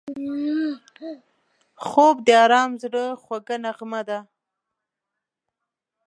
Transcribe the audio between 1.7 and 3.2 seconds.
خوب د آرام زړه